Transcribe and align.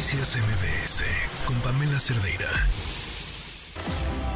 Noticias 0.00 0.38
MBS 0.38 1.04
con 1.46 1.60
Pamela 1.60 2.00
Cerdeira. 2.00 2.48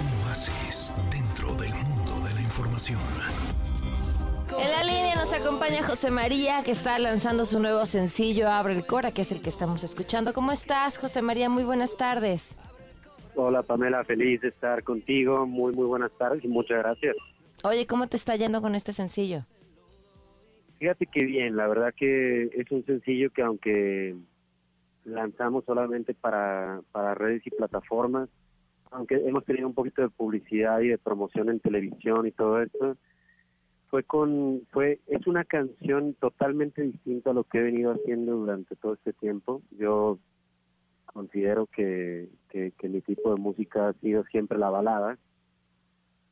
Un 0.00 0.28
oasis 0.28 0.92
dentro 1.08 1.54
del 1.54 1.72
mundo 1.72 2.26
de 2.26 2.34
la 2.34 2.40
información. 2.40 2.98
En 4.58 4.70
la 4.72 4.82
línea 4.82 5.14
nos 5.14 5.32
acompaña 5.32 5.84
José 5.84 6.10
María, 6.10 6.64
que 6.64 6.72
está 6.72 6.98
lanzando 6.98 7.44
su 7.44 7.60
nuevo 7.60 7.86
sencillo 7.86 8.50
Abre 8.50 8.74
el 8.74 8.84
Cora, 8.84 9.12
que 9.12 9.22
es 9.22 9.30
el 9.30 9.40
que 9.40 9.50
estamos 9.50 9.84
escuchando. 9.84 10.32
¿Cómo 10.32 10.50
estás, 10.50 10.98
José 10.98 11.22
María? 11.22 11.48
Muy 11.48 11.62
buenas 11.62 11.96
tardes. 11.96 12.58
Hola 13.36 13.62
Pamela, 13.62 14.02
feliz 14.02 14.40
de 14.40 14.48
estar 14.48 14.82
contigo. 14.82 15.46
Muy, 15.46 15.72
muy 15.72 15.86
buenas 15.86 16.10
tardes 16.18 16.44
y 16.44 16.48
muchas 16.48 16.78
gracias. 16.78 17.14
Oye, 17.62 17.86
¿cómo 17.86 18.08
te 18.08 18.16
está 18.16 18.34
yendo 18.34 18.62
con 18.62 18.74
este 18.74 18.92
sencillo? 18.92 19.44
Fíjate 20.80 21.06
que 21.06 21.24
bien, 21.24 21.54
la 21.54 21.68
verdad 21.68 21.94
que 21.96 22.46
es 22.46 22.68
un 22.72 22.84
sencillo 22.84 23.30
que 23.30 23.42
aunque 23.42 24.16
lanzamos 25.04 25.64
solamente 25.64 26.14
para, 26.14 26.80
para 26.92 27.14
redes 27.14 27.46
y 27.46 27.50
plataformas, 27.50 28.28
aunque 28.90 29.16
hemos 29.16 29.44
tenido 29.44 29.66
un 29.66 29.74
poquito 29.74 30.02
de 30.02 30.10
publicidad 30.10 30.80
y 30.80 30.88
de 30.88 30.98
promoción 30.98 31.48
en 31.48 31.60
televisión 31.60 32.26
y 32.26 32.32
todo 32.32 32.60
esto, 32.60 32.96
fue 33.88 34.04
con 34.04 34.62
fue 34.70 35.00
es 35.06 35.26
una 35.26 35.44
canción 35.44 36.14
totalmente 36.14 36.82
distinta 36.82 37.30
a 37.30 37.34
lo 37.34 37.44
que 37.44 37.58
he 37.58 37.62
venido 37.62 37.92
haciendo 37.92 38.36
durante 38.36 38.74
todo 38.76 38.94
este 38.94 39.12
tiempo. 39.12 39.60
Yo 39.78 40.18
considero 41.04 41.66
que, 41.66 42.28
que, 42.48 42.72
mi 42.88 43.02
tipo 43.02 43.34
de 43.34 43.40
música 43.40 43.88
ha 43.88 43.92
sido 43.94 44.24
siempre 44.24 44.58
la 44.58 44.70
balada 44.70 45.18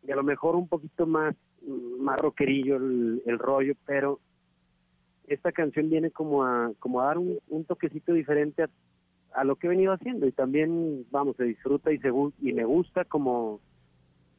y 0.03 0.11
a 0.11 0.17
lo 0.17 0.23
mejor 0.23 0.57
un 0.57 0.69
poquito 0.69 1.07
más 1.07 1.35
más 1.99 2.19
rockerillo 2.19 2.77
el, 2.77 3.23
el 3.27 3.39
rollo, 3.39 3.75
pero 3.85 4.21
esta 5.31 5.53
canción 5.53 5.89
viene 5.89 6.11
como 6.11 6.45
a, 6.45 6.73
como 6.81 7.01
a 7.01 7.07
dar 7.07 7.19
un, 7.19 7.65
toquecito 7.65 8.13
diferente 8.13 8.65
a, 9.33 9.45
lo 9.45 9.57
que 9.57 9.69
he 9.69 9.71
venido 9.71 9.93
haciendo 9.93 10.27
y 10.27 10.33
también, 10.33 11.07
vamos, 11.11 11.37
se 11.37 11.45
disfruta 11.45 11.93
y, 11.93 11.99
se, 11.99 12.09
y 12.41 12.53
me 12.53 12.65
gusta 12.65 13.05
como, 13.05 13.61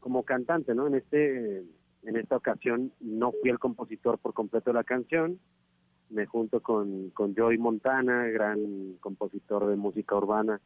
como 0.02 0.24
cantante, 0.24 0.76
¿no? 0.76 0.88
En, 0.88 0.96
este, 0.96 1.60
en 2.04 2.18
esta 2.18 2.36
ocasión 2.36 2.92
no 3.00 3.32
fui 3.32 3.50
el 3.50 3.60
compositor 3.60 4.20
por 4.20 4.34
completo 4.34 4.72
de 4.72 4.76
la 4.76 4.84
canción, 4.84 5.40
me 6.10 6.26
junto 6.26 6.60
con, 6.60 7.10
con 7.12 7.34
Joey 7.36 7.58
Montana, 7.58 8.26
gran 8.28 8.98
compositor 9.00 9.68
de 9.68 9.78
música 9.78 10.18
urbana, 10.18 10.60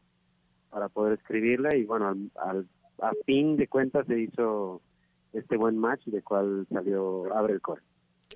para 0.72 0.90
poder 0.90 1.20
escribirla 1.20 1.76
y 1.76 1.86
bueno, 1.86 2.16
al, 2.36 2.68
a 3.00 3.12
fin 3.26 3.58
de 3.58 3.68
cuentas 3.68 4.08
se 4.08 4.20
hizo 4.20 4.82
este 5.34 5.56
buen 5.56 5.78
match 5.78 6.06
de 6.06 6.24
cual 6.24 6.66
salió 6.72 7.32
Abre 7.36 7.54
el 7.54 7.62
Cor. 7.62 7.82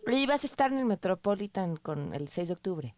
Y 0.08 0.26
vas 0.28 0.44
a 0.44 0.48
estar 0.48 0.72
en 0.72 0.80
el 0.80 0.86
Metropolitan 0.86 1.78
con 1.78 2.14
el 2.14 2.28
6 2.28 2.48
de 2.48 2.54
octubre. 2.54 2.96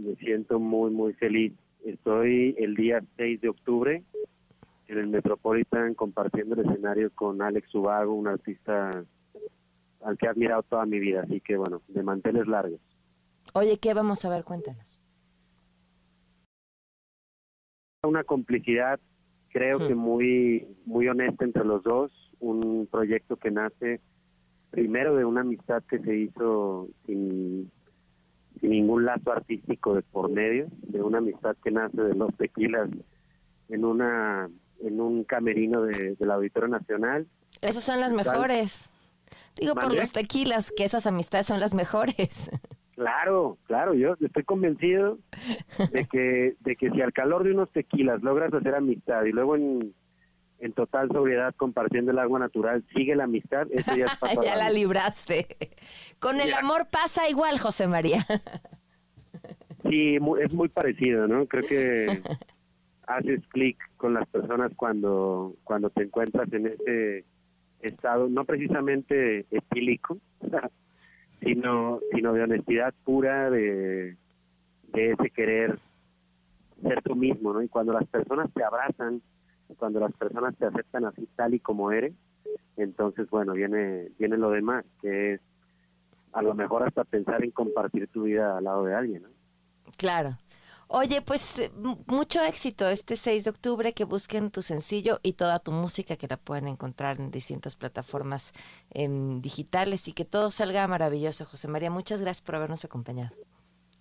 Me 0.00 0.14
siento 0.16 0.58
muy, 0.58 0.90
muy 0.90 1.12
feliz. 1.14 1.52
Estoy 1.84 2.54
el 2.58 2.74
día 2.74 3.02
6 3.16 3.40
de 3.40 3.48
octubre 3.48 4.04
en 4.88 4.98
el 4.98 5.08
Metropolitan 5.08 5.94
compartiendo 5.94 6.54
el 6.54 6.68
escenario 6.68 7.10
con 7.14 7.40
Alex 7.42 7.74
Ubago, 7.74 8.14
un 8.14 8.28
artista 8.28 9.04
al 10.02 10.18
que 10.18 10.26
he 10.26 10.28
admirado 10.28 10.62
toda 10.62 10.86
mi 10.86 10.98
vida. 10.98 11.22
Así 11.22 11.40
que, 11.40 11.56
bueno, 11.56 11.82
de 11.88 12.02
manteles 12.02 12.46
largos. 12.46 12.80
Oye, 13.54 13.78
¿qué 13.78 13.94
vamos 13.94 14.24
a 14.24 14.28
ver? 14.28 14.44
Cuéntanos. 14.44 14.98
Una 18.04 18.24
complicidad, 18.24 18.98
creo 19.52 19.86
que 19.86 19.94
muy, 19.94 20.66
muy 20.86 21.08
honesta 21.08 21.44
entre 21.44 21.64
los 21.64 21.82
dos 21.82 22.10
un 22.40 22.88
proyecto 22.90 23.36
que 23.36 23.50
nace 23.50 24.00
primero 24.70 25.14
de 25.14 25.24
una 25.24 25.42
amistad 25.42 25.82
que 25.88 25.98
se 26.00 26.16
hizo 26.16 26.88
sin, 27.06 27.70
ningún 28.60 29.04
lazo 29.04 29.32
artístico 29.32 29.94
de 29.94 30.02
por 30.02 30.30
medio, 30.30 30.68
de 30.82 31.02
una 31.02 31.18
amistad 31.18 31.56
que 31.62 31.70
nace 31.70 32.00
de 32.00 32.14
los 32.14 32.34
tequilas 32.36 32.88
en 33.68 33.84
una 33.84 34.48
en 34.80 35.00
un 35.00 35.24
camerino 35.24 35.82
de, 35.82 36.16
del 36.16 36.30
Auditorio 36.30 36.68
Nacional. 36.68 37.28
Esos 37.60 37.84
son 37.84 38.00
las 38.00 38.12
mejores. 38.12 38.90
Digo 39.60 39.74
por 39.74 39.94
los 39.94 40.12
tequilas 40.12 40.72
que 40.76 40.84
esas 40.84 41.06
amistades 41.06 41.46
son 41.46 41.60
las 41.60 41.74
mejores. 41.74 42.50
Claro, 42.94 43.56
claro, 43.64 43.94
yo 43.94 44.14
estoy 44.20 44.44
convencido 44.44 45.18
de 45.92 46.04
que 46.04 46.54
de 46.60 46.76
que 46.76 46.90
si 46.90 47.00
al 47.00 47.12
calor 47.12 47.42
de 47.42 47.52
unos 47.52 47.70
tequilas 47.70 48.22
logras 48.22 48.52
hacer 48.52 48.74
amistad 48.74 49.24
y 49.24 49.32
luego 49.32 49.56
en 49.56 49.94
en 50.62 50.72
total 50.72 51.08
sobriedad 51.08 51.54
compartiendo 51.56 52.12
el 52.12 52.18
agua 52.20 52.38
natural, 52.38 52.84
sigue 52.94 53.16
la 53.16 53.24
amistad, 53.24 53.66
eso 53.72 53.96
ya 53.96 54.06
ya 54.44 54.56
la 54.56 54.70
libraste. 54.70 55.46
Con 56.20 56.40
el 56.40 56.54
amor 56.54 56.86
pasa 56.88 57.28
igual, 57.28 57.58
José 57.58 57.88
María. 57.88 58.24
sí, 59.90 60.18
es 60.40 60.54
muy 60.54 60.68
parecido, 60.68 61.26
¿no? 61.26 61.46
Creo 61.46 61.66
que 61.66 62.22
haces 63.08 63.40
clic 63.48 63.76
con 63.96 64.14
las 64.14 64.28
personas 64.28 64.70
cuando, 64.76 65.56
cuando 65.64 65.90
te 65.90 66.04
encuentras 66.04 66.50
en 66.52 66.68
ese 66.68 67.24
estado, 67.80 68.28
no 68.28 68.44
precisamente 68.44 69.46
etílico, 69.50 70.18
sino, 71.42 72.00
sino 72.12 72.32
de 72.32 72.42
honestidad 72.42 72.94
pura, 73.04 73.50
de, 73.50 74.16
de 74.92 75.12
ese 75.12 75.30
querer 75.30 75.78
ser 76.82 77.02
tú 77.02 77.14
mismo, 77.14 77.52
¿no? 77.52 77.62
Y 77.62 77.68
cuando 77.68 77.92
las 77.92 78.06
personas 78.08 78.50
te 78.52 78.64
abrazan, 78.64 79.22
cuando 79.78 80.00
las 80.00 80.12
personas 80.12 80.56
te 80.56 80.66
aceptan 80.66 81.04
así 81.04 81.28
tal 81.36 81.54
y 81.54 81.60
como 81.60 81.92
eres, 81.92 82.12
entonces 82.76 83.28
bueno, 83.30 83.52
viene 83.52 84.08
viene 84.18 84.36
lo 84.36 84.50
demás, 84.50 84.84
que 85.00 85.34
es 85.34 85.40
a 86.32 86.42
lo 86.42 86.54
mejor 86.54 86.82
hasta 86.82 87.04
pensar 87.04 87.44
en 87.44 87.50
compartir 87.50 88.08
tu 88.08 88.24
vida 88.24 88.56
al 88.56 88.64
lado 88.64 88.84
de 88.84 88.94
alguien, 88.94 89.22
¿no? 89.22 89.28
Claro. 89.96 90.30
Oye, 90.88 91.22
pues 91.22 91.58
eh, 91.58 91.70
mucho 92.06 92.42
éxito 92.42 92.88
este 92.88 93.16
6 93.16 93.44
de 93.44 93.50
octubre, 93.50 93.92
que 93.94 94.04
busquen 94.04 94.50
tu 94.50 94.62
sencillo 94.62 95.20
y 95.22 95.34
toda 95.34 95.58
tu 95.58 95.72
música 95.72 96.16
que 96.16 96.28
la 96.28 96.36
pueden 96.36 96.68
encontrar 96.68 97.18
en 97.18 97.30
distintas 97.30 97.76
plataformas 97.76 98.52
em, 98.90 99.40
digitales 99.40 100.08
y 100.08 100.12
que 100.12 100.24
todo 100.24 100.50
salga 100.50 100.86
maravilloso. 100.86 101.46
José 101.46 101.68
María, 101.68 101.90
muchas 101.90 102.20
gracias 102.20 102.44
por 102.44 102.56
habernos 102.56 102.84
acompañado. 102.84 103.34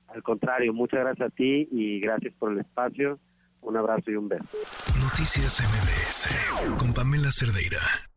Al 0.07 0.23
contrario, 0.23 0.73
muchas 0.73 0.99
gracias 0.99 1.31
a 1.31 1.35
ti 1.35 1.69
y 1.71 2.01
gracias 2.01 2.33
por 2.37 2.51
el 2.51 2.59
espacio 2.59 3.19
un 3.61 3.77
abrazo 3.77 4.11
y 4.11 4.15
un 4.15 4.27
beso. 4.27 4.45
Noticias 4.99 5.61
MBS 5.61 6.77
con 6.79 6.93
Pamela 6.93 7.31
Cerdeira. 7.31 8.10